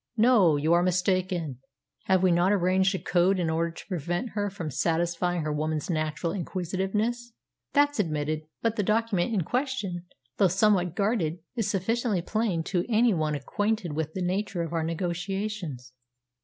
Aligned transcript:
"No; 0.17 0.55
you 0.57 0.73
are 0.73 0.81
mistaken. 0.81 1.59
Have 2.05 2.23
we 2.23 2.31
not 2.31 2.51
arranged 2.51 2.95
a 2.95 2.97
code 2.97 3.37
in 3.37 3.51
order 3.51 3.69
to 3.69 3.85
prevent 3.85 4.29
her 4.29 4.49
from 4.49 4.71
satisfying 4.71 5.43
her 5.43 5.53
woman's 5.53 5.91
natural 5.91 6.31
inquisitiveness?" 6.33 7.33
"That's 7.73 7.99
admitted. 7.99 8.47
But 8.63 8.77
the 8.77 8.81
document 8.81 9.31
in 9.31 9.43
question, 9.43 10.07
though 10.37 10.47
somewhat 10.47 10.95
guarded, 10.95 11.37
is 11.55 11.69
sufficiently 11.69 12.23
plain 12.23 12.63
to 12.63 12.83
any 12.89 13.13
one 13.13 13.35
acquainted 13.35 13.93
with 13.93 14.13
the 14.15 14.23
nature 14.25 14.63
of 14.63 14.73
our 14.73 14.81
negotiations." 14.83 15.93